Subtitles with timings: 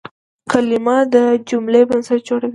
[0.51, 1.17] کلیمه د
[1.49, 2.49] جملې بنسټ جوړوي.